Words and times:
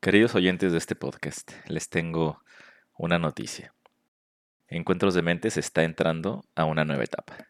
Queridos 0.00 0.36
oyentes 0.36 0.70
de 0.70 0.78
este 0.78 0.94
podcast, 0.94 1.50
les 1.66 1.88
tengo 1.88 2.40
una 2.96 3.18
noticia. 3.18 3.74
Encuentros 4.68 5.12
de 5.12 5.22
Mentes 5.22 5.56
está 5.56 5.82
entrando 5.82 6.44
a 6.54 6.66
una 6.66 6.84
nueva 6.84 7.02
etapa. 7.02 7.48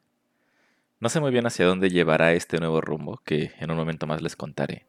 No 0.99 1.11
sé 1.11 1.21
muy 1.21 1.31
bien 1.31 1.47
hacia 1.47 1.67
dónde 1.67 1.91
llevará 1.91 2.33
este 2.33 2.59
nuevo 2.59 2.81
rumbo, 2.81 3.21
que 3.23 3.53
en 3.59 3.71
un 3.71 3.77
momento 3.77 4.07
más 4.07 4.23
les 4.23 4.35
contaré. 4.35 4.87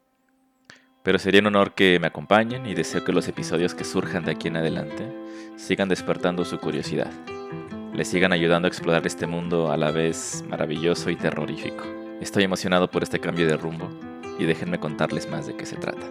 Pero 1.02 1.18
sería 1.18 1.42
un 1.42 1.48
honor 1.48 1.74
que 1.74 1.98
me 2.00 2.06
acompañen 2.06 2.64
y 2.64 2.72
deseo 2.72 3.04
que 3.04 3.12
los 3.12 3.28
episodios 3.28 3.74
que 3.74 3.84
surjan 3.84 4.24
de 4.24 4.32
aquí 4.32 4.48
en 4.48 4.56
adelante 4.56 5.06
sigan 5.56 5.90
despertando 5.90 6.46
su 6.46 6.58
curiosidad, 6.58 7.12
les 7.92 8.08
sigan 8.08 8.32
ayudando 8.32 8.68
a 8.68 8.70
explorar 8.70 9.06
este 9.06 9.26
mundo 9.26 9.70
a 9.70 9.76
la 9.76 9.90
vez 9.90 10.42
maravilloso 10.48 11.10
y 11.10 11.16
terrorífico. 11.16 11.84
Estoy 12.22 12.44
emocionado 12.44 12.90
por 12.90 13.02
este 13.02 13.20
cambio 13.20 13.46
de 13.46 13.58
rumbo 13.58 13.90
y 14.38 14.46
déjenme 14.46 14.80
contarles 14.80 15.28
más 15.28 15.46
de 15.46 15.56
qué 15.56 15.66
se 15.66 15.76
trata. 15.76 16.06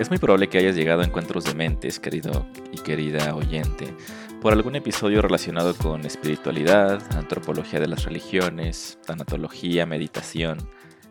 Es 0.00 0.08
muy 0.08 0.16
probable 0.16 0.48
que 0.48 0.56
hayas 0.56 0.76
llegado 0.76 1.02
a 1.02 1.04
encuentros 1.04 1.44
de 1.44 1.52
mentes, 1.52 2.00
querido 2.00 2.46
y 2.72 2.78
querida 2.78 3.34
oyente, 3.34 3.94
por 4.40 4.54
algún 4.54 4.74
episodio 4.74 5.20
relacionado 5.20 5.76
con 5.76 6.06
espiritualidad, 6.06 7.02
antropología 7.14 7.80
de 7.80 7.86
las 7.86 8.04
religiones, 8.04 8.98
tanatología, 9.04 9.84
meditación, 9.84 10.56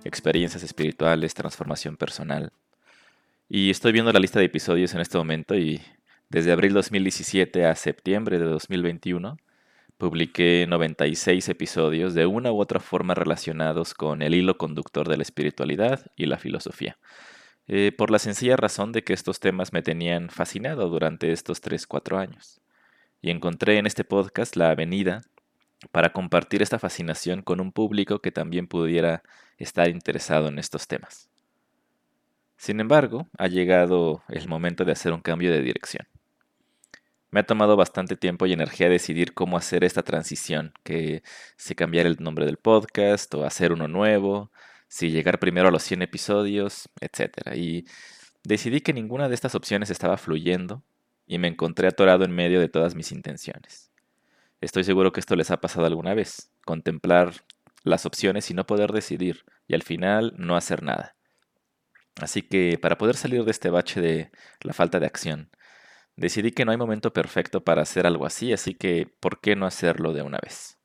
experiencias 0.05 0.63
espirituales, 0.63 1.35
transformación 1.35 1.97
personal. 1.97 2.51
Y 3.47 3.69
estoy 3.69 3.91
viendo 3.91 4.11
la 4.11 4.19
lista 4.19 4.39
de 4.39 4.45
episodios 4.45 4.95
en 4.95 5.01
este 5.01 5.19
momento 5.19 5.55
y 5.55 5.79
desde 6.29 6.51
abril 6.51 6.73
2017 6.73 7.67
a 7.67 7.75
septiembre 7.75 8.39
de 8.39 8.45
2021 8.45 9.37
publiqué 9.99 10.65
96 10.67 11.47
episodios 11.49 12.15
de 12.15 12.25
una 12.25 12.51
u 12.51 12.59
otra 12.59 12.79
forma 12.79 13.13
relacionados 13.13 13.93
con 13.93 14.23
el 14.23 14.33
hilo 14.33 14.57
conductor 14.57 15.07
de 15.07 15.17
la 15.17 15.21
espiritualidad 15.21 16.07
y 16.15 16.25
la 16.25 16.39
filosofía. 16.39 16.97
Eh, 17.71 17.91
por 17.95 18.09
la 18.09 18.17
sencilla 18.17 18.57
razón 18.57 18.91
de 18.91 19.03
que 19.03 19.13
estos 19.13 19.39
temas 19.39 19.73
me 19.73 19.83
tenían 19.83 20.31
fascinado 20.31 20.89
durante 20.89 21.31
estos 21.31 21.61
3-4 21.61 22.17
años. 22.17 22.59
Y 23.21 23.29
encontré 23.29 23.77
en 23.77 23.85
este 23.85 24.03
podcast 24.03 24.55
la 24.55 24.71
avenida 24.71 25.21
para 25.91 26.11
compartir 26.11 26.63
esta 26.63 26.79
fascinación 26.79 27.43
con 27.43 27.61
un 27.61 27.71
público 27.71 28.23
que 28.23 28.31
también 28.31 28.65
pudiera 28.65 29.21
estar 29.59 29.87
interesado 29.87 30.47
en 30.47 30.57
estos 30.57 30.87
temas. 30.87 31.29
Sin 32.57 32.79
embargo, 32.79 33.27
ha 33.37 33.47
llegado 33.47 34.23
el 34.29 34.47
momento 34.47 34.83
de 34.83 34.93
hacer 34.93 35.13
un 35.13 35.21
cambio 35.21 35.51
de 35.51 35.61
dirección. 35.61 36.07
Me 37.29 37.41
ha 37.41 37.45
tomado 37.45 37.77
bastante 37.77 38.15
tiempo 38.15 38.47
y 38.47 38.53
energía 38.53 38.89
decidir 38.89 39.35
cómo 39.35 39.57
hacer 39.57 39.83
esta 39.83 40.01
transición, 40.01 40.73
que 40.83 41.21
si 41.55 41.75
cambiar 41.75 42.07
el 42.07 42.17
nombre 42.19 42.47
del 42.47 42.57
podcast 42.57 43.31
o 43.35 43.45
hacer 43.45 43.71
uno 43.71 43.87
nuevo, 43.87 44.49
si 44.89 45.11
llegar 45.11 45.39
primero 45.39 45.69
a 45.69 45.71
los 45.71 45.83
100 45.83 46.01
episodios, 46.01 46.89
etc. 46.99 47.55
Y 47.55 47.85
decidí 48.43 48.81
que 48.81 48.91
ninguna 48.91 49.29
de 49.29 49.35
estas 49.35 49.55
opciones 49.55 49.89
estaba 49.89 50.17
fluyendo 50.17 50.83
y 51.25 51.37
me 51.37 51.47
encontré 51.47 51.87
atorado 51.87 52.25
en 52.25 52.31
medio 52.31 52.59
de 52.59 52.69
todas 52.69 52.95
mis 52.95 53.11
intenciones. 53.13 53.91
Estoy 54.61 54.83
seguro 54.83 55.13
que 55.13 55.21
esto 55.21 55.35
les 55.35 55.51
ha 55.51 55.61
pasado 55.61 55.85
alguna 55.85 56.15
vez, 56.15 56.51
contemplar 56.65 57.45
las 57.83 58.05
opciones 58.05 58.49
y 58.51 58.53
no 58.55 58.65
poder 58.65 58.91
decidir, 58.91 59.45
y 59.67 59.75
al 59.75 59.83
final 59.83 60.33
no 60.37 60.57
hacer 60.57 60.83
nada. 60.83 61.15
Así 62.19 62.41
que 62.41 62.77
para 62.81 62.97
poder 62.97 63.15
salir 63.15 63.45
de 63.45 63.51
este 63.51 63.69
bache 63.69 64.01
de 64.01 64.31
la 64.61 64.73
falta 64.73 64.99
de 64.99 65.05
acción, 65.05 65.49
decidí 66.17 66.51
que 66.51 66.65
no 66.65 66.71
hay 66.71 66.77
momento 66.77 67.13
perfecto 67.13 67.63
para 67.63 67.83
hacer 67.83 68.07
algo 68.07 68.25
así, 68.25 68.51
así 68.51 68.73
que 68.73 69.07
¿por 69.19 69.39
qué 69.39 69.55
no 69.55 69.67
hacerlo 69.67 70.13
de 70.13 70.23
una 70.23 70.39
vez? 70.43 70.78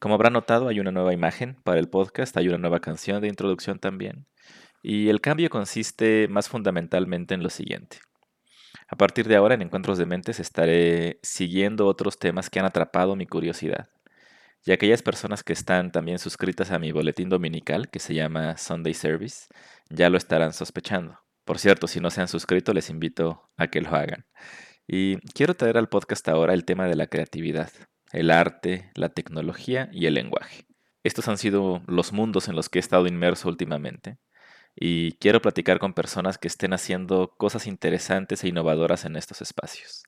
Como 0.00 0.14
habrán 0.14 0.34
notado, 0.34 0.68
hay 0.68 0.80
una 0.80 0.92
nueva 0.92 1.14
imagen 1.14 1.56
para 1.64 1.80
el 1.80 1.88
podcast, 1.88 2.36
hay 2.36 2.48
una 2.48 2.58
nueva 2.58 2.80
canción 2.80 3.20
de 3.22 3.28
introducción 3.28 3.78
también. 3.78 4.26
Y 4.82 5.08
el 5.08 5.20
cambio 5.20 5.48
consiste 5.48 6.28
más 6.28 6.48
fundamentalmente 6.48 7.34
en 7.34 7.42
lo 7.42 7.50
siguiente. 7.50 7.98
A 8.88 8.96
partir 8.96 9.26
de 9.26 9.36
ahora, 9.36 9.54
en 9.54 9.62
Encuentros 9.62 9.98
de 9.98 10.06
Mentes, 10.06 10.38
estaré 10.38 11.18
siguiendo 11.22 11.86
otros 11.86 12.18
temas 12.18 12.50
que 12.50 12.60
han 12.60 12.66
atrapado 12.66 13.16
mi 13.16 13.26
curiosidad. 13.26 13.88
Y 14.64 14.72
aquellas 14.72 15.02
personas 15.02 15.42
que 15.42 15.52
están 15.52 15.92
también 15.92 16.18
suscritas 16.18 16.70
a 16.70 16.78
mi 16.78 16.92
boletín 16.92 17.28
dominical, 17.28 17.88
que 17.88 17.98
se 17.98 18.14
llama 18.14 18.56
Sunday 18.58 18.94
Service, 18.94 19.46
ya 19.88 20.10
lo 20.10 20.18
estarán 20.18 20.52
sospechando. 20.52 21.18
Por 21.44 21.58
cierto, 21.58 21.86
si 21.86 22.00
no 22.00 22.10
se 22.10 22.20
han 22.20 22.28
suscrito, 22.28 22.72
les 22.72 22.90
invito 22.90 23.48
a 23.56 23.68
que 23.68 23.80
lo 23.80 23.90
hagan. 23.90 24.26
Y 24.86 25.16
quiero 25.32 25.54
traer 25.54 25.78
al 25.78 25.88
podcast 25.88 26.28
ahora 26.28 26.52
el 26.54 26.64
tema 26.64 26.86
de 26.86 26.96
la 26.96 27.06
creatividad, 27.06 27.70
el 28.16 28.30
arte, 28.30 28.90
la 28.94 29.10
tecnología 29.10 29.90
y 29.92 30.06
el 30.06 30.14
lenguaje. 30.14 30.66
Estos 31.04 31.28
han 31.28 31.38
sido 31.38 31.82
los 31.86 32.12
mundos 32.12 32.48
en 32.48 32.56
los 32.56 32.68
que 32.68 32.78
he 32.78 32.80
estado 32.80 33.06
inmerso 33.06 33.48
últimamente 33.48 34.18
y 34.74 35.12
quiero 35.12 35.40
platicar 35.40 35.78
con 35.78 35.94
personas 35.94 36.38
que 36.38 36.48
estén 36.48 36.72
haciendo 36.72 37.34
cosas 37.36 37.66
interesantes 37.66 38.42
e 38.42 38.48
innovadoras 38.48 39.04
en 39.04 39.16
estos 39.16 39.42
espacios. 39.42 40.02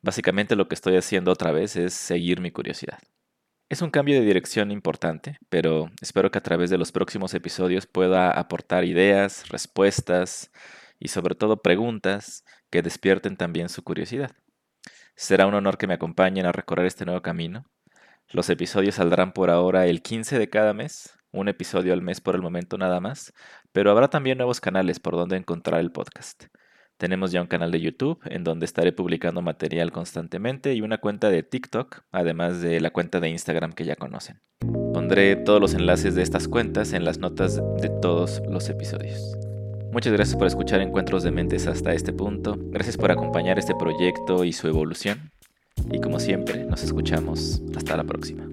Básicamente 0.00 0.56
lo 0.56 0.68
que 0.68 0.74
estoy 0.74 0.96
haciendo 0.96 1.30
otra 1.30 1.52
vez 1.52 1.76
es 1.76 1.94
seguir 1.94 2.40
mi 2.40 2.50
curiosidad. 2.50 2.98
Es 3.68 3.82
un 3.82 3.90
cambio 3.90 4.14
de 4.14 4.24
dirección 4.24 4.70
importante, 4.70 5.38
pero 5.50 5.90
espero 6.00 6.30
que 6.30 6.38
a 6.38 6.42
través 6.42 6.70
de 6.70 6.78
los 6.78 6.92
próximos 6.92 7.34
episodios 7.34 7.86
pueda 7.86 8.30
aportar 8.30 8.84
ideas, 8.84 9.48
respuestas 9.50 10.50
y 10.98 11.08
sobre 11.08 11.34
todo 11.34 11.60
preguntas 11.60 12.44
que 12.70 12.80
despierten 12.80 13.36
también 13.36 13.68
su 13.68 13.82
curiosidad. 13.82 14.30
Será 15.20 15.48
un 15.48 15.54
honor 15.54 15.78
que 15.78 15.88
me 15.88 15.94
acompañen 15.94 16.46
a 16.46 16.52
recorrer 16.52 16.86
este 16.86 17.04
nuevo 17.04 17.22
camino. 17.22 17.68
Los 18.28 18.48
episodios 18.50 18.94
saldrán 18.94 19.32
por 19.32 19.50
ahora 19.50 19.86
el 19.86 20.00
15 20.00 20.38
de 20.38 20.48
cada 20.48 20.74
mes, 20.74 21.18
un 21.32 21.48
episodio 21.48 21.92
al 21.92 22.02
mes 22.02 22.20
por 22.20 22.36
el 22.36 22.40
momento 22.40 22.78
nada 22.78 23.00
más, 23.00 23.34
pero 23.72 23.90
habrá 23.90 24.10
también 24.10 24.38
nuevos 24.38 24.60
canales 24.60 25.00
por 25.00 25.16
donde 25.16 25.36
encontrar 25.36 25.80
el 25.80 25.90
podcast. 25.90 26.44
Tenemos 26.98 27.32
ya 27.32 27.42
un 27.42 27.48
canal 27.48 27.72
de 27.72 27.80
YouTube 27.80 28.20
en 28.26 28.44
donde 28.44 28.64
estaré 28.64 28.92
publicando 28.92 29.42
material 29.42 29.90
constantemente 29.90 30.74
y 30.74 30.82
una 30.82 30.98
cuenta 30.98 31.30
de 31.30 31.42
TikTok, 31.42 32.04
además 32.12 32.60
de 32.60 32.80
la 32.80 32.90
cuenta 32.90 33.18
de 33.18 33.28
Instagram 33.28 33.72
que 33.72 33.84
ya 33.84 33.96
conocen. 33.96 34.40
Pondré 34.94 35.34
todos 35.34 35.60
los 35.60 35.74
enlaces 35.74 36.14
de 36.14 36.22
estas 36.22 36.46
cuentas 36.46 36.92
en 36.92 37.04
las 37.04 37.18
notas 37.18 37.56
de 37.80 37.88
todos 38.00 38.40
los 38.48 38.68
episodios. 38.68 39.37
Muchas 39.92 40.12
gracias 40.12 40.36
por 40.36 40.46
escuchar 40.46 40.80
Encuentros 40.80 41.22
de 41.22 41.30
Mentes 41.30 41.66
hasta 41.66 41.92
este 41.92 42.12
punto. 42.12 42.56
Gracias 42.70 42.96
por 42.96 43.10
acompañar 43.10 43.58
este 43.58 43.74
proyecto 43.74 44.44
y 44.44 44.52
su 44.52 44.68
evolución. 44.68 45.32
Y 45.90 46.00
como 46.00 46.20
siempre, 46.20 46.64
nos 46.64 46.82
escuchamos. 46.82 47.62
Hasta 47.74 47.96
la 47.96 48.04
próxima. 48.04 48.46